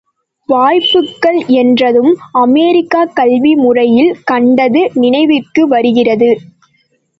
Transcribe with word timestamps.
வாய்ப்புகள் 0.49 1.37
என்றதும் 1.55 2.09
அமெரிக்கக் 2.41 3.13
கல்வி 3.15 3.53
முறையில் 3.55 4.11
கண்டது 4.23 4.91
நினைவிற்கு 4.95 5.67
வருகிறது. 5.67 6.31